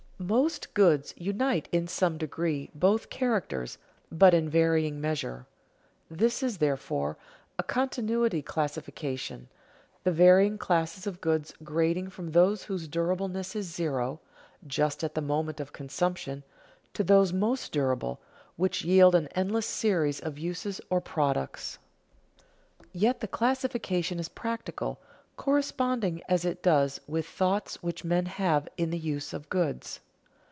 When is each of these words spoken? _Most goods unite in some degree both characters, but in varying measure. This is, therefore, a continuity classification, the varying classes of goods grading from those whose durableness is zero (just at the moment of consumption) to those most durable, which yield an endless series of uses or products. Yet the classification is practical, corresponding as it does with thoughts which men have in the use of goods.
_Most 0.23 0.75
goods 0.75 1.15
unite 1.17 1.67
in 1.71 1.87
some 1.87 2.19
degree 2.19 2.69
both 2.75 3.09
characters, 3.09 3.79
but 4.11 4.35
in 4.35 4.49
varying 4.51 5.01
measure. 5.01 5.47
This 6.11 6.43
is, 6.43 6.59
therefore, 6.59 7.17
a 7.57 7.63
continuity 7.63 8.43
classification, 8.43 9.49
the 10.03 10.11
varying 10.11 10.59
classes 10.59 11.07
of 11.07 11.21
goods 11.21 11.55
grading 11.63 12.11
from 12.11 12.29
those 12.29 12.63
whose 12.65 12.87
durableness 12.87 13.55
is 13.55 13.73
zero 13.73 14.19
(just 14.67 15.03
at 15.03 15.15
the 15.15 15.23
moment 15.23 15.59
of 15.59 15.73
consumption) 15.73 16.43
to 16.93 17.03
those 17.03 17.33
most 17.33 17.71
durable, 17.71 18.19
which 18.57 18.85
yield 18.85 19.15
an 19.15 19.25
endless 19.33 19.65
series 19.65 20.19
of 20.19 20.37
uses 20.37 20.79
or 20.91 21.01
products. 21.01 21.79
Yet 22.93 23.21
the 23.21 23.27
classification 23.27 24.19
is 24.19 24.29
practical, 24.29 24.99
corresponding 25.35 26.21
as 26.29 26.45
it 26.45 26.61
does 26.61 27.01
with 27.07 27.25
thoughts 27.25 27.81
which 27.81 28.05
men 28.05 28.27
have 28.27 28.67
in 28.77 28.91
the 28.91 28.99
use 28.99 29.33
of 29.33 29.49
goods. 29.49 29.99